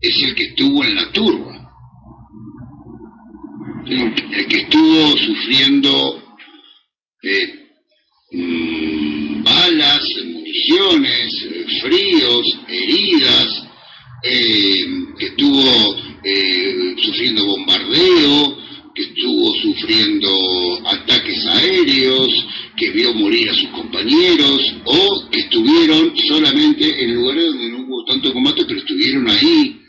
es 0.00 0.22
el 0.22 0.34
que 0.34 0.44
estuvo 0.44 0.84
en 0.84 0.94
la 0.94 1.12
turba. 1.12 1.52
El 3.86 4.46
que 4.48 4.56
estuvo 4.62 5.16
sufriendo 5.16 6.22
eh, 7.22 7.54
mm, 8.32 9.42
balas, 9.42 10.02
municiones, 10.24 11.46
fríos, 11.82 12.58
heridas, 12.68 13.62
eh, 14.24 14.78
que 15.18 15.26
estuvo 15.26 15.96
eh, 16.24 16.94
sufriendo 16.98 17.44
bombardeo, 17.46 18.58
que 18.94 19.02
estuvo 19.02 19.54
sufriendo 19.54 20.88
ataques 20.88 21.46
aéreos, 21.46 22.46
que 22.76 22.90
vio 22.90 23.12
morir 23.14 23.50
a 23.50 23.54
sus 23.54 23.68
compañeros 23.70 24.74
o 24.84 25.28
que 25.30 25.40
estuvieron 25.40 26.16
solamente 26.16 27.04
en 27.04 27.14
lugares 27.14 27.46
donde 27.46 27.68
no 27.68 27.78
hubo 27.86 28.04
tanto 28.04 28.32
combate, 28.32 28.64
pero 28.66 28.80
estuvieron 28.80 29.28
ahí 29.28 29.81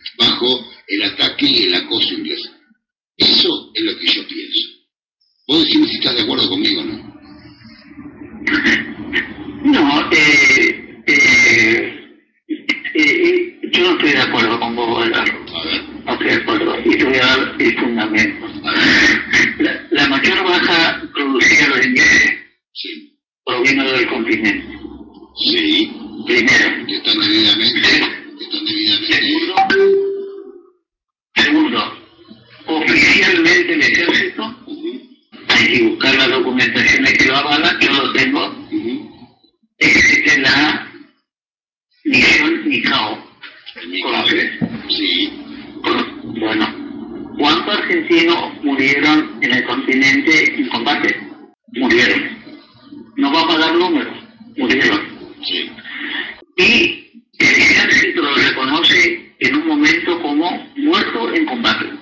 como 60.22 60.68
muerto 60.76 61.34
en 61.34 61.46
combate. 61.46 61.93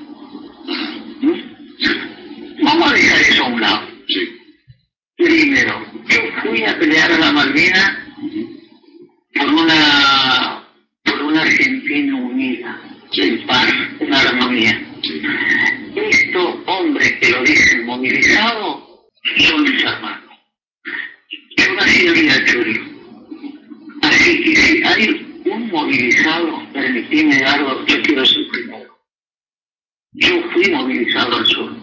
Yo 30.14 30.44
fui 30.52 30.70
movilizado 30.70 31.38
al 31.38 31.46
sur. 31.46 31.74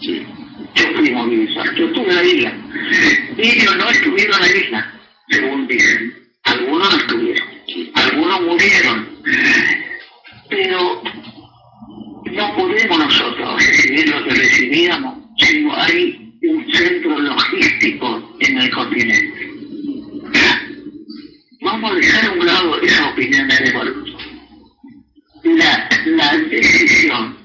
Sí. 0.00 0.26
Yo 0.74 0.84
fui 0.96 1.10
movilizado. 1.10 1.72
Yo 1.72 1.86
estuve 1.86 2.08
en 2.08 2.16
la 2.16 2.24
isla. 2.24 2.54
Ellos 3.36 3.76
no 3.76 3.90
estuvieron 3.90 4.34
en 4.36 4.40
la 4.40 4.56
isla, 4.56 5.00
según 5.28 5.66
dicen. 5.68 6.14
Algunos 6.44 6.90
no 6.90 6.98
estuvieron. 6.98 7.48
Algunos 7.94 8.40
murieron. 8.40 9.08
Pero 10.48 11.02
no 12.32 12.56
podemos 12.56 12.98
nosotros 12.98 13.66
recibir 13.66 14.08
lo 14.08 14.24
que 14.24 14.30
recibíamos 14.30 15.18
si 15.36 15.60
no 15.62 15.76
hay 15.76 16.32
un 16.42 16.72
centro 16.72 17.18
logístico 17.18 18.36
en 18.40 18.58
el 18.58 18.70
continente. 18.70 19.52
Vamos 21.60 21.92
a 21.92 21.94
dejar 21.96 22.24
a 22.24 22.32
un 22.32 22.46
lado 22.46 22.80
esas 22.80 23.12
opiniones 23.12 23.58
de 23.58 23.72
Bolívar. 23.72 24.04
La, 25.44 25.88
la 26.06 26.36
decisión 26.38 27.37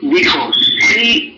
because 0.00 0.56
see 0.88 1.37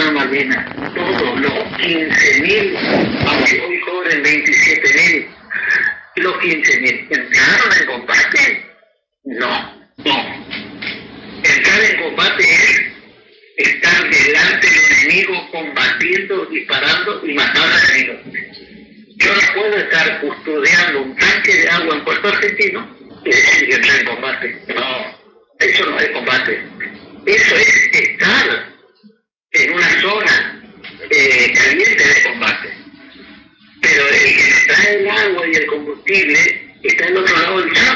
Pedro 0.00 0.12
Malvina, 0.12 0.74
todos 0.94 1.40
los 1.40 1.52
15.000, 1.52 3.26
aunque 3.26 3.60
hoy 3.60 3.80
cobren 3.80 4.24
27.000, 4.24 5.26
los 6.16 6.34
15.000, 6.36 7.06
¿entraron 7.10 7.72
en 7.78 7.86
combate? 7.86 8.66
No, 9.24 9.84
no. 9.98 10.44
Entrar 11.44 11.84
en 11.84 12.02
combate 12.02 12.42
es 12.42 12.82
estar 13.58 14.08
delante 14.08 14.70
de 14.70 14.78
un 14.78 14.92
enemigo 15.02 15.50
combatiendo, 15.52 16.46
disparando 16.46 17.26
y 17.26 17.34
matando 17.34 17.76
al 17.76 17.90
enemigo. 17.90 18.20
Yo 19.16 19.34
no 19.34 19.54
puedo 19.54 19.76
estar 19.76 20.20
custodiando 20.22 21.02
un 21.02 21.16
tanque 21.16 21.54
de 21.56 21.68
agua 21.68 21.96
en 21.96 22.04
Puerto 22.04 22.28
Argentino 22.28 22.96
y 23.22 23.28
decir 23.28 23.68
que 23.68 23.74
entré 23.74 24.00
en 24.00 24.06
combate. 24.06 24.62
No, 24.74 25.18
eso 25.58 25.90
no 25.90 25.98
es 25.98 26.08
combate. 26.08 26.62
Eso 27.26 27.54
es 27.54 27.90
estar 27.92 28.69
en 29.52 29.72
una 29.72 30.00
zona 30.00 30.62
eh, 31.10 31.52
caliente 31.54 32.04
de 32.04 32.22
combate. 32.22 32.68
Pero 33.82 34.08
el 34.08 34.36
que 34.36 34.54
trae 34.66 34.94
el 35.00 35.10
agua 35.10 35.46
y 35.48 35.54
el 35.54 35.66
combustible 35.66 36.74
está 36.82 37.06
al 37.06 37.16
otro 37.16 37.36
lado 37.36 37.60
del 37.60 37.72
charco. 37.72 37.89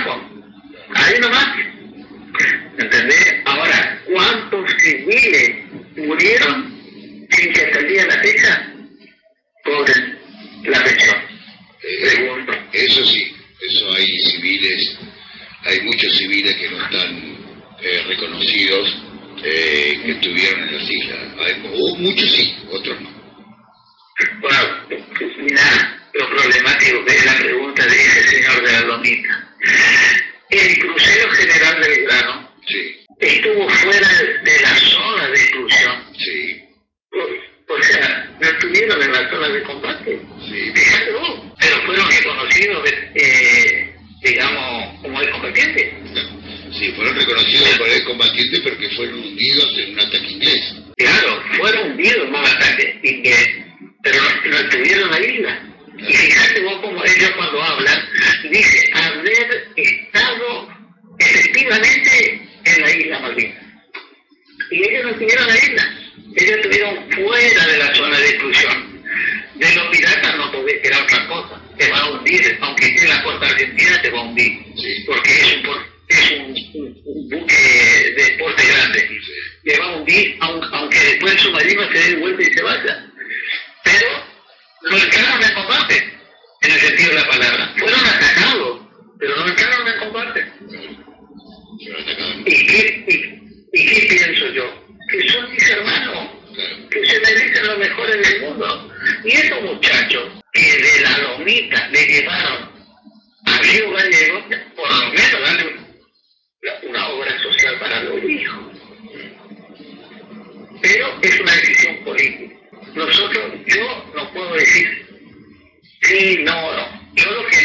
en 55.04 55.10
la 55.10 55.18
Biblia. 55.18 55.62
Y 55.96 56.12
fíjate 56.12 56.62
vos 56.64 56.80
como 56.80 57.02
es 57.04 57.14
Dios 57.18 57.30
cuando 57.36 57.62
habla, 57.62 58.08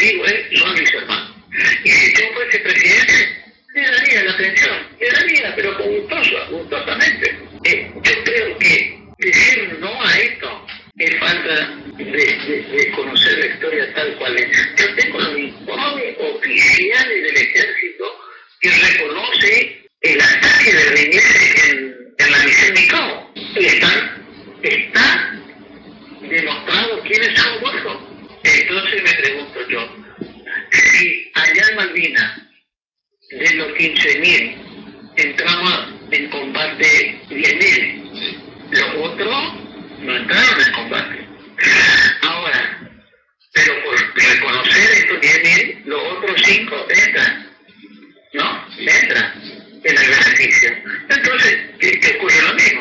libre, 0.00 0.30
¿eh? 0.30 0.48
no 0.52 0.74
de 0.74 0.80
mis 0.80 0.94
hermanos. 0.94 1.30
Y 1.84 1.90
si 1.90 2.12
yo 2.14 2.32
fuese 2.34 2.58
presidente, 2.60 3.42
le 3.74 3.82
daría 3.82 4.24
la 4.24 4.32
atención 4.32 4.90
le 5.00 5.10
daría, 5.10 5.54
pero 5.56 5.76
con 5.78 5.88
gustosa, 5.88 6.44
gustosamente. 6.50 7.19
Malvinas, 31.80 32.36
de 33.30 33.54
los 33.54 33.68
15.000, 33.68 35.14
entramos 35.16 35.94
en 36.10 36.28
combate 36.28 37.20
10.000. 37.30 38.70
Los 38.70 39.06
otros 39.06 39.54
no 40.00 40.14
entraron 40.14 40.60
en 40.60 40.72
combate. 40.74 41.26
Ahora, 42.20 42.80
pero 43.54 43.82
por 43.82 44.14
reconocer 44.14 44.90
estos 44.90 45.20
10.000, 45.20 45.84
los 45.86 46.02
otros 46.12 46.42
5 46.44 46.86
entran. 46.90 47.50
¿No? 48.34 48.66
Entran 48.78 49.42
en 49.82 49.98
el 49.98 50.10
beneficio. 50.10 50.70
Entonces, 51.08 51.58
¿qué, 51.80 51.98
qué 51.98 52.16
ocurre 52.18 52.42
lo 52.42 52.54
mismo? 52.54 52.79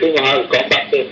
fuimos 0.00 0.20
a 0.20 0.48
combate. 0.48 1.06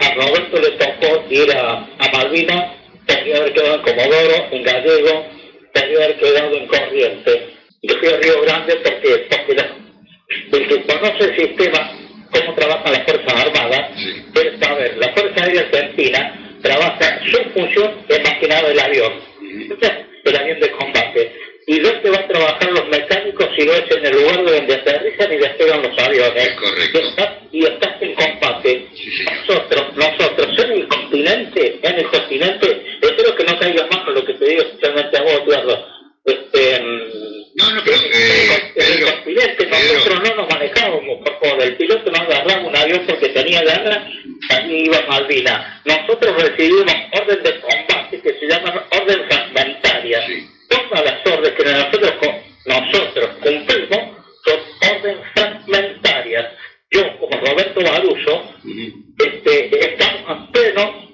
A 0.00 0.14
Roberto 0.14 0.60
le 0.60 0.70
tocó 0.72 1.24
ir 1.30 1.52
a, 1.52 1.86
a 1.98 2.12
Malvinas, 2.12 2.72
perdió 3.06 3.36
haber 3.36 3.52
quedado 3.52 3.74
en 3.76 3.82
Comodoro, 3.82 4.48
en 4.50 4.62
Gallego, 4.62 5.26
perdió 5.72 6.02
haber 6.02 6.16
quedado 6.18 6.56
en 6.56 6.66
corriente 6.66 7.48
Yo 7.82 7.96
fui 7.98 8.08
a 8.08 8.16
Río 8.18 8.42
Grande 8.42 8.76
porque, 8.76 9.26
porque, 9.30 9.54
la, 9.54 10.94
conoce 10.94 11.24
el 11.24 11.36
sistema, 11.36 11.92
cómo 12.30 12.54
trabajan 12.54 12.92
las 12.92 13.04
Fuerzas 13.04 13.46
Armadas, 13.46 13.90
sí. 13.96 14.24
pero 14.34 14.58
saber, 14.58 14.96
la 14.98 15.12
Fuerza 15.12 15.44
Aérea 15.44 15.62
Argentina 15.62 16.58
trabaja, 16.62 17.20
su 17.30 17.38
función 17.50 18.04
es 18.08 18.22
más 18.22 18.34
que 18.38 18.48
nada 18.48 18.70
el 18.70 18.80
avión, 18.80 19.12
uh 19.12 19.76
el 20.24 20.36
avión 20.36 20.60
de 20.60 20.70
combate. 20.70 21.32
Y 21.66 21.78
dónde 21.78 22.10
van 22.10 22.24
a 22.24 22.28
trabajar 22.28 22.70
los 22.72 22.88
mecánicos 22.88 23.48
si 23.56 23.66
no 23.66 23.72
¿eh? 23.72 23.84
es 23.88 23.96
en 23.96 24.06
el 24.06 24.12
lugar 24.12 24.44
donde 24.44 24.74
aterrizan 24.74 25.32
y 25.32 25.36
despegan 25.36 25.82
los 25.82 25.98
aviones. 25.98 26.50
Correcto 26.52 27.11
nosotros, 29.20 29.96
nosotros, 29.96 30.64
en 30.64 30.72
el 30.72 30.88
continente, 30.88 31.80
en 31.82 31.98
el 31.98 32.06
continente, 32.06 32.84
espero 33.00 33.34
que 33.36 33.44
no 33.44 33.58
caigas 33.58 33.86
más. 33.90 34.01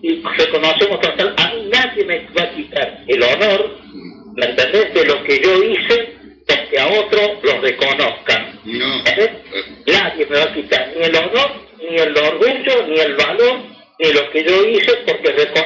y 0.03 0.23
reconocemos 0.23 0.99
que 1.01 1.09
a 1.09 1.55
mí 1.55 1.69
nadie 1.71 2.05
me 2.05 2.27
va 2.39 2.43
a 2.43 2.51
quitar 2.51 3.05
el 3.07 3.23
honor, 3.23 3.79
¿me 4.37 4.47
entendés? 4.47 4.95
De 4.95 5.05
lo 5.05 5.23
que 5.25 5.41
yo 5.41 5.63
hice, 5.65 6.15
de 6.47 6.69
que 6.71 6.79
a 6.79 6.87
otro 6.87 7.41
lo 7.43 7.61
reconozcan. 7.61 8.61
No. 8.65 9.03
Nadie 9.87 10.27
me 10.27 10.37
va 10.37 10.45
a 10.45 10.55
quitar 10.55 10.93
ni 10.97 11.05
el 11.05 11.17
honor, 11.17 11.53
ni 11.79 11.97
el 11.97 12.17
orgullo, 12.17 12.87
ni 12.87 13.01
el 13.01 13.15
valor 13.17 13.61
de 13.99 14.15
lo 14.15 14.31
que 14.31 14.45
yo 14.45 14.65
hice, 14.69 14.93
porque 15.07 15.33
reconozco 15.33 15.58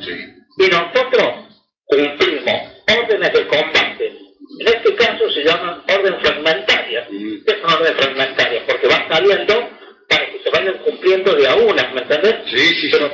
y 0.00 0.68
nosotros 0.68 1.52
cumplimos 1.84 2.62
órdenes 2.88 3.32
de 3.32 3.46
combate. 3.46 4.12
En 4.60 4.68
este 4.68 4.94
caso 4.94 5.30
se 5.30 5.44
llama 5.44 5.84
orden 5.88 6.20
fragmentaria. 6.20 7.06
¿Qué 7.08 7.52
son 7.60 7.72
órdenes 7.72 8.00
fragmentarias? 8.00 8.64
Porque 8.66 8.88
van 8.88 9.08
saliendo 9.08 9.70
para 10.08 10.26
que 10.30 10.40
se 10.42 10.50
vayan 10.50 10.78
cumpliendo 10.78 11.34
de 11.34 11.48
a 11.48 11.54
una, 11.56 11.90
¿me 11.92 12.02
entendés? 12.02 12.36
Sí, 12.50 12.74
sí, 12.80 12.88
Pero 12.92 13.10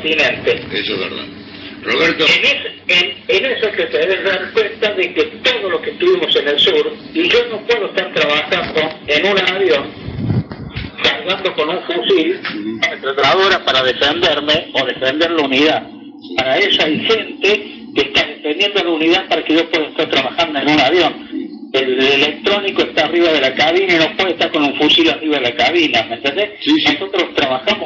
continente. 0.00 0.60
Eso 0.72 0.94
es 0.94 0.98
verdad. 0.98 1.24
Roberto. 1.82 2.24
En, 2.24 2.44
es, 2.44 2.56
en, 2.88 3.24
en, 3.28 3.52
eso 3.52 3.70
que 3.72 3.84
te 3.84 3.98
debes 3.98 4.24
dar 4.24 4.52
cuenta 4.52 4.92
de 4.92 5.14
que 5.14 5.22
todo 5.42 5.70
lo 5.70 5.80
que 5.80 5.92
tuvimos 5.92 6.34
en 6.36 6.48
el 6.48 6.58
sur, 6.58 6.92
y 7.14 7.28
yo 7.28 7.38
no 7.50 7.66
puedo 7.66 7.86
estar 7.86 8.12
trabajando 8.12 8.80
en 9.06 9.26
un 9.26 9.38
avión 9.38 10.10
cargando 11.02 11.54
con 11.54 11.70
un 11.70 11.82
fusil, 11.84 12.40
una 13.46 13.64
para 13.64 13.82
defenderme 13.82 14.68
o 14.74 14.84
defender 14.84 15.30
la 15.30 15.42
unidad. 15.42 15.82
Para 16.36 16.58
eso 16.58 16.82
hay 16.84 16.98
gente 17.00 17.64
que 17.94 18.00
está 18.02 18.26
defendiendo 18.26 18.84
la 18.84 18.90
unidad 18.90 19.28
para 19.28 19.42
que 19.42 19.54
yo 19.54 19.70
pueda 19.70 19.86
estar 19.88 20.10
trabajando 20.10 20.58
en 20.60 20.68
un 20.68 20.80
avión. 20.80 21.30
El 21.72 22.00
electrónico 22.00 22.82
está 22.82 23.06
arriba 23.06 23.32
de 23.32 23.40
la 23.40 23.54
cabina 23.54 23.94
y 23.94 23.98
no 23.98 24.16
puede 24.16 24.32
estar 24.32 24.50
con 24.50 24.64
un 24.64 24.74
fusil 24.76 25.08
arriba 25.08 25.36
de 25.38 25.42
la 25.42 25.54
cabina, 25.54 26.04
¿me 26.08 26.16
entendés? 26.16 26.50
Sí, 26.60 26.72
sí. 26.84 26.92
Nosotros 26.94 27.34
trabajamos 27.34 27.79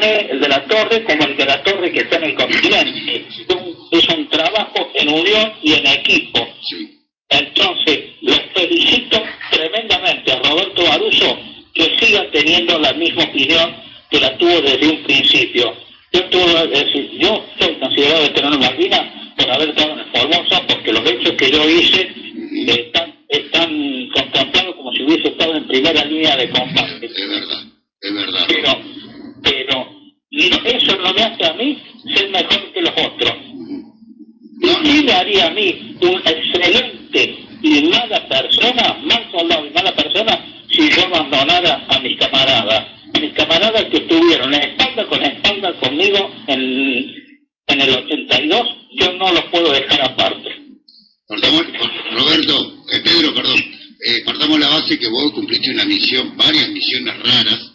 el 0.00 0.40
de 0.40 0.48
la 0.48 0.64
torre, 0.64 1.04
como 1.04 1.24
el 1.24 1.36
de 1.36 1.44
la 1.44 1.62
torre 1.62 1.92
que 1.92 2.00
está 2.00 2.16
en 2.16 2.24
el 2.24 2.34
continente. 2.34 3.26
Es 3.90 4.08
un, 4.08 4.28
trabajo 4.28 4.90
en 4.94 5.08
unión 5.08 5.52
y 5.62 5.74
en 5.74 5.86
equipo. 5.86 6.48
Sí. 6.62 6.98
Entonces, 7.28 7.98
los 8.22 8.40
felicito 8.54 9.22
tremendamente 9.50 10.32
a 10.32 10.38
Roberto 10.38 10.84
Baruso 10.84 11.38
que 11.74 11.96
siga 11.98 12.30
teniendo 12.30 12.78
la 12.78 12.92
misma 12.94 13.24
opinión 13.24 13.74
que 14.10 14.20
la 14.20 14.36
tuvo 14.36 14.60
desde 14.60 14.88
un 14.88 15.02
principio. 15.02 15.74
Yo, 16.12 16.24
tuve, 16.26 17.18
yo 17.18 17.46
soy 17.58 17.74
considerado 17.76 18.22
veterano 18.22 18.58
Malvinas 18.58 19.02
por 19.36 19.50
haber 19.50 19.70
estado 19.70 19.92
en 19.98 20.06
Formosa, 20.12 20.62
porque 20.66 20.92
los 20.92 21.10
hechos 21.10 21.32
que 21.32 21.50
yo 21.50 21.68
hice 21.68 22.08
están, 22.66 23.14
están 23.28 24.08
contemplados 24.14 24.74
como 24.76 24.92
si 24.92 25.02
hubiese 25.02 25.28
estado 25.28 25.56
en 25.56 25.66
primera 25.66 26.04
línea 26.04 26.36
de 26.36 26.50
combate. 26.50 27.06
Es 27.06 27.28
verdad, 27.28 27.64
es 28.00 28.14
verdad. 28.14 28.44
Pero 28.48 28.78
la 54.92 54.98
que 54.98 55.08
vos 55.08 55.32
cumpliste 55.32 55.70
una 55.70 55.84
misión, 55.84 56.36
varias 56.36 56.68
misiones 56.68 57.18
raras, 57.18 57.72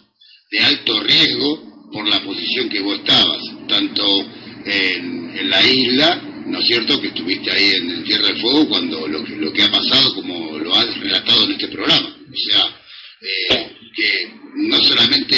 de 0.50 0.60
alto 0.60 1.00
riesgo, 1.02 1.88
por 1.92 2.06
la 2.06 2.22
posición 2.22 2.68
que 2.68 2.80
vos 2.80 2.98
estabas, 2.98 3.42
tanto 3.68 4.26
en, 4.64 5.50
la 5.50 5.64
isla, 5.66 6.20
¿no 6.46 6.58
es 6.58 6.66
cierto?, 6.66 7.00
que 7.00 7.08
estuviste 7.08 7.50
ahí 7.50 7.72
en, 7.76 7.90
en 7.90 8.04
Tierra 8.04 8.28
del 8.28 8.40
Fuego 8.40 8.68
cuando 8.68 9.06
lo, 9.06 9.20
lo 9.20 9.52
que 9.52 9.62
ha 9.62 9.70
pasado, 9.70 10.14
como 10.14 10.58
lo 10.58 10.74
has 10.74 10.98
relatado 10.98 11.44
en 11.44 11.52
este 11.52 11.68
programa. 11.68 12.08
O 12.08 12.50
sea, 12.50 12.76
eh, 13.20 13.72
que 13.94 14.32
no 14.56 14.82
solamente 14.82 15.36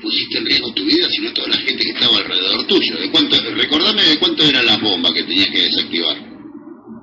pusiste 0.00 0.38
en 0.38 0.46
riesgo 0.46 0.72
tu 0.72 0.84
vida, 0.84 1.08
sino 1.10 1.32
toda 1.32 1.48
la 1.48 1.58
gente 1.58 1.84
que 1.84 1.90
estaba 1.90 2.18
alrededor 2.18 2.66
tuyo. 2.66 2.96
¿De 2.96 3.10
cuánto, 3.10 3.40
recordame 3.54 4.02
de 4.02 4.18
cuánto 4.18 4.44
eran 4.44 4.66
las 4.66 4.80
bombas 4.80 5.12
que 5.12 5.22
tenías 5.22 5.48
que 5.48 5.62
desactivar. 5.62 6.16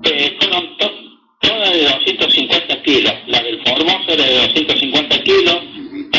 Eh, 0.03 0.37
fueron 0.39 0.77
to- 0.77 0.98
de 4.29 4.35
250 4.47 5.23
kilos, 5.23 5.57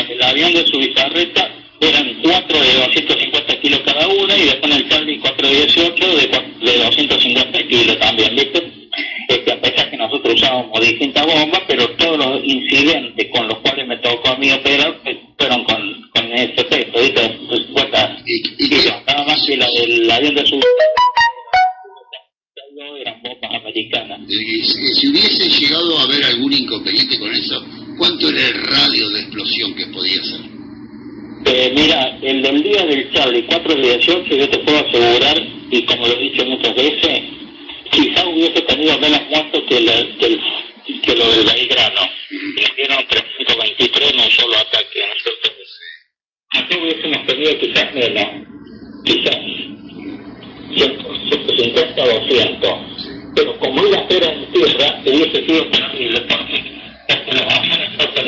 del 0.07 0.23
avión 0.23 0.53
de 0.53 0.65
su 0.67 0.77
bizarreta 0.77 1.49
eran 1.79 2.19
cuatro 2.21 2.61
de 2.61 2.73
250 2.75 3.59
kilos 3.61 3.79
cada 3.85 4.07
una 4.07 4.37
y 4.37 4.43
después 4.45 4.71
en 4.71 4.77
el 4.83 4.89
Charlie 4.89 5.19
418 5.19 6.07
de, 6.17 6.71
de 6.71 6.77
250 6.83 7.67
kilos 7.67 7.99
también, 7.99 8.35
¿viste? 8.35 8.71
Este, 9.29 9.51
a 9.51 9.61
pesar 9.61 9.89
que 9.89 9.97
nosotros 9.97 10.33
usábamos 10.35 10.79
distintas 10.81 11.25
bombas, 11.25 11.61
pero 11.67 11.87
todos 11.91 12.17
los 12.17 12.43
incidentes 12.43 13.27
con 13.33 13.47
los 13.47 13.57
cuales 13.59 13.87
me 13.87 13.97
tocó 13.97 14.29
a 14.29 14.35
mí 14.37 14.51
operar 14.51 14.99
eh, 15.05 15.19
fueron 15.39 15.63
con, 15.63 16.09
con 16.13 16.31
ese 16.33 16.63
peso, 16.65 16.91
¿viste? 17.01 17.39
50 17.49 18.17
¿Y, 18.25 18.35
y 18.35 18.41
qué- 18.43 18.55
kilos, 18.69 18.93
nada 19.07 19.25
más 19.25 19.45
que 19.45 19.57
la 19.57 19.67
del 19.71 20.11
avión 20.11 20.35
de 20.35 20.45
su 20.45 20.59
eran 22.99 23.21
bombas 23.23 23.51
americanas. 23.61 24.19
eh, 24.29 24.63
si 24.93 25.07
hubiese 25.07 25.49
llegado 25.49 25.97
a 25.97 26.03
haber 26.03 26.23
algún 26.25 26.53
inconveniente 26.53 27.17
con 27.19 27.31
eso, 27.33 27.63
¿cuánto 28.01 28.29
era 28.29 28.47
el 28.47 28.63
radio 28.65 29.09
de 29.11 29.19
explosión 29.21 29.75
que 29.75 29.85
podía 29.93 30.23
ser? 30.23 30.41
Eh, 31.45 31.71
mira, 31.75 32.17
el 32.23 32.41
del 32.41 32.63
día 32.63 32.83
del 32.83 33.11
Charlie 33.13 33.45
418 33.45 34.35
yo 34.37 34.49
te 34.49 34.57
puedo 34.59 34.79
asegurar, 34.79 35.37
y 35.69 35.85
como 35.85 36.07
lo 36.07 36.13
he 36.13 36.23
dicho 36.23 36.43
muchas 36.45 36.73
veces, 36.73 37.21
quizá 37.91 38.27
hubiese 38.27 38.61
tenido 38.61 38.97
menos 38.97 39.21
muertos 39.29 39.61
que, 39.69 39.77
el- 39.77 40.17
que 41.03 41.15
lo 41.15 41.29
del 41.31 41.45
Belgrano. 41.45 42.01
Le 42.31 42.67
dieron 42.75 43.05
323 43.07 44.13
en 44.13 44.19
un 44.19 44.31
solo 44.31 44.57
ataque. 44.57 44.99
Nosotros, 45.13 45.69
nosotros 46.53 46.79
hubiésemos 46.81 47.27
tenido 47.27 47.59
quizás 47.59 47.93
menos, 47.93 48.27
quizás 49.05 49.37
150 50.75 52.03
200. 52.03 52.71
Pero 53.35 53.59
como 53.59 53.85
iba 53.87 53.97
a 53.99 54.09
ser 54.09 54.23
en 54.23 54.51
tierra, 54.53 55.01
hubiese 55.05 55.45
sido 55.45 55.67
terrible 55.69 56.19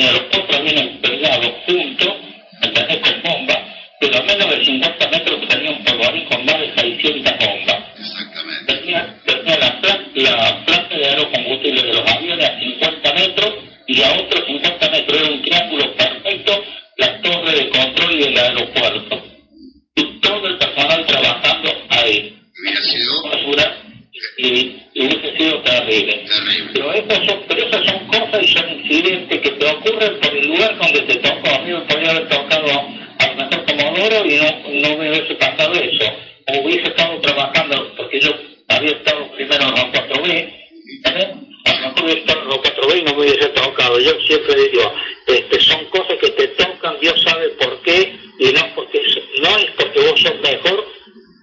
aviones 0.05 1.02
te 29.63 29.69
ocurren 29.69 30.19
por 30.19 30.35
el 30.35 30.47
lugar 30.47 30.77
donde 30.77 31.01
te 31.01 31.15
tocó. 31.15 31.49
A 31.49 31.59
mí 31.59 31.71
me 31.71 31.81
podría 31.81 32.11
haber 32.11 32.27
tocado 32.27 32.67
a 33.19 33.27
lo 33.27 33.35
mejor 33.35 33.65
Comodoro 33.65 34.25
y 34.25 34.35
no, 34.35 34.89
no 34.89 34.97
me 34.97 35.09
hubiese 35.09 35.35
pasado 35.35 35.73
eso. 35.73 36.05
O 36.47 36.59
hubiese 36.59 36.89
estado 36.89 37.19
trabajando, 37.21 37.93
porque 37.95 38.19
yo 38.19 38.31
había 38.67 38.91
estado 38.91 39.31
primero 39.31 39.63
en 39.63 39.71
los 39.71 39.85
4B, 39.85 40.31
¿eh? 40.31 41.33
a 41.65 41.73
lo 41.73 41.79
mejor 41.79 42.03
hubiese 42.03 42.19
estado 42.19 42.41
en 42.41 42.47
los 42.49 42.57
4B 42.57 42.99
y 42.99 43.03
no 43.03 43.13
me 43.13 43.21
hubiese 43.21 43.47
tocado. 43.49 43.99
Yo 43.99 44.11
siempre 44.27 44.55
digo, 44.55 44.93
este, 45.27 45.61
son 45.61 45.85
cosas 45.85 46.17
que 46.19 46.29
te 46.31 46.47
tocan, 46.49 46.97
Dios 46.99 47.23
sabe 47.23 47.47
por 47.49 47.81
qué, 47.83 48.15
y 48.39 48.51
no, 48.51 48.75
porque, 48.75 49.01
no 49.41 49.57
es 49.57 49.71
porque 49.77 49.99
vos 50.01 50.19
sos 50.19 50.41
mejor 50.41 50.85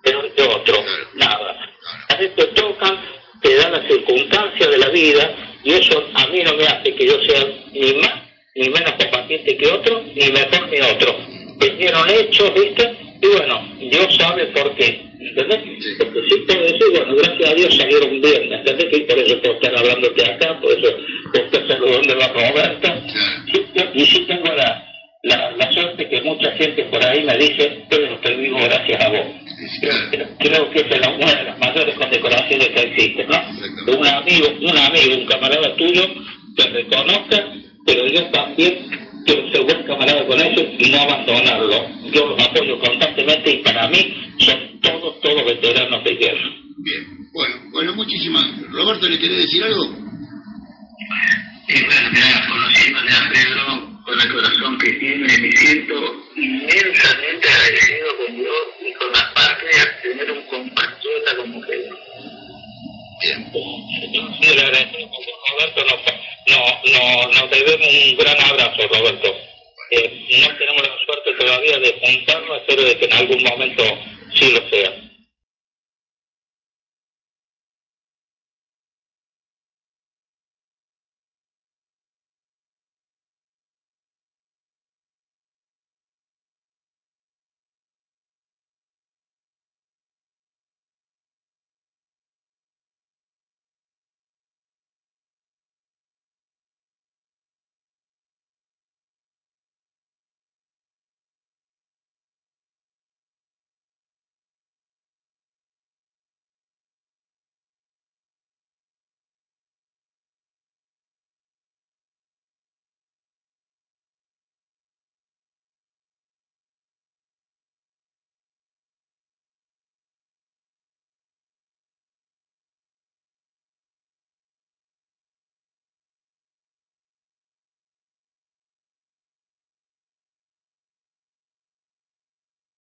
peor 0.03 0.35
que 0.35 0.43
otro, 0.43 0.85
nada. 1.15 1.57
A 2.11 2.17
veces 2.17 2.37
te 2.37 2.47
tocan, 2.49 3.01
te 3.41 3.55
dan 3.57 3.73
las 3.73 3.87
circunstancias 3.87 4.71
de 4.71 4.79
la 4.79 4.89
vida 4.91 5.50
y 5.65 5.73
eso 5.73 6.03
a 6.15 6.27
mí 6.29 6.41
no 6.43 6.55
me 6.55 6.65
hace 6.65 6.95
que 6.95 7.07
yo 7.07 7.21
sea 7.23 7.45
ni 7.73 7.93
más 7.95 8.15
ni 8.57 8.69
menos 8.69 8.93
combatiente 8.93 9.57
que 9.57 9.67
otro, 9.69 10.03
ni 10.15 10.29
mejor 10.33 10.69
ni 10.71 10.81
otro. 10.81 11.17
Vinieron 11.57 12.11
hechos, 12.11 12.53
¿viste? 12.55 12.97
Y 13.23 13.27
bueno, 13.29 13.63
Dios 13.79 14.17
sabe 14.17 14.47
por 14.47 14.75
qué, 14.75 15.01
¿entendés? 15.21 15.61
Sí. 15.79 15.91
Porque 15.99 16.21
sí 16.29 16.37
puedo 16.47 16.61
decir, 16.63 16.85
bueno, 16.91 17.15
gracias 17.17 17.51
a 17.51 17.55
Dios 17.55 17.77
salieron 17.77 18.21
bien, 18.21 18.53
¿entendés? 18.53 18.87
Que 18.87 19.01
por 19.01 19.19
eso 19.19 19.41
puedo 19.41 19.55
estar 19.55 19.77
hablándote 19.79 20.25
acá, 20.31 20.59
por 20.61 20.73
eso 20.73 20.97
puedo 21.33 21.45
estar 21.47 21.69
saludando 21.69 22.13
a 22.15 22.17
la 22.17 22.29
Roberta. 22.29 23.03
Sí, 23.53 23.65
yo- 23.75 23.91
y 23.95 24.05
sí 24.07 24.21
tengo 24.27 24.53
la, 24.55 24.85
la, 25.23 25.51
la 25.53 25.73
suerte 25.73 26.09
que 26.09 26.23
mucha 26.23 26.51
gente 26.53 26.85
por 26.85 27.05
ahí 27.05 27.23
me 27.23 27.37
dice, 27.37 27.83
pero 27.89 28.17
te 28.19 28.37
digo 28.37 28.57
gracias 28.59 29.05
a 29.05 29.09
vos. 29.11 29.27
Creo, 30.39 30.71
que 30.71 30.79
esa 30.81 30.95
es 30.95 31.01
la- 31.01 31.15
una 31.15 31.35
de 31.35 31.45
las 31.45 31.59
mayores 31.59 31.95
condecoraciones 31.97 32.69
que 32.69 32.81
existen, 32.81 33.27
¿no? 33.29 33.97
Un 33.99 34.07
amigo, 34.07 34.47
un 34.61 34.77
amigo, 34.79 35.15
un 35.17 35.27
camarada 35.27 35.77
tuyo 35.77 36.03
te 36.57 36.69
reconozca, 36.71 37.45
pero 37.87 38.07
yo 38.09 38.25
también 38.31 38.89
quiero 39.27 39.51
ser 39.53 39.63
buen 39.65 39.83
camarada 39.87 40.27
con 40.27 40.41
ellos 40.41 40.67
y 40.79 40.91
no 40.91 40.99
abandonarlo. 41.01 41.87
Yo 42.13 42.27
los 42.27 42.43
apoyo 42.43 42.79
constantemente 42.79 43.51
y 43.51 43.57
para 43.63 43.89
mí 43.89 44.15
son 44.39 44.81
todos, 44.81 45.21
todos 45.21 45.45
veteranos 45.45 46.05
de 46.05 46.15
guerra. 46.17 46.51
Bien, 46.79 47.29
bueno, 47.33 47.57
bueno, 47.73 47.95
muchísimas. 47.95 48.45
Roberto, 48.71 49.09
¿le 49.09 49.19
quiere 49.19 49.37
decir 49.37 49.63
algo? 49.65 49.85
Y 51.69 51.85
bueno, 51.85 52.11
ya 52.15 52.49
conociéndole 52.49 53.11
a 53.13 53.31
Pedro 53.33 53.90
con 54.11 54.21
el 54.21 54.33
corazón 54.33 54.79
que 54.79 54.91
tiene, 54.95 55.39
me 55.39 55.53
siento 55.53 55.95
inmensamente 56.35 57.49
agradecido 57.49 58.17
con 58.17 58.37
Dios 58.37 58.63
y 58.81 58.93
con 58.95 59.13
la 59.13 59.33
patria 59.35 60.01
tener 60.03 60.31
un 60.33 60.43
compatriota 60.47 61.37
como 61.37 61.61
Pedro. 61.61 61.97
Bien. 63.23 63.53
Yo 64.13 64.29
sí 64.41 64.55
le 64.55 64.63
agradezco 64.63 65.11
con 65.11 65.25
Roberto, 65.53 65.85
nos, 65.85 66.01
no, 66.49 66.63
no, 66.93 67.41
nos 67.41 67.51
debemos 67.51 67.89
un 67.89 68.17
gran 68.17 68.41
abrazo, 68.41 68.89
Roberto. 68.89 69.37
Eh, 69.93 70.27
no 70.41 70.57
tenemos 70.57 70.83
la 70.83 70.97
suerte 71.07 71.45
todavía 71.45 71.79
de 71.79 72.01
juntarnos, 72.03 72.59
espero 72.63 72.83
de 72.83 72.99
que 72.99 73.05
en 73.05 73.13
algún 73.13 73.43
momento 73.45 73.85
sí 74.35 74.51
lo 74.51 74.69
sea. 74.71 75.00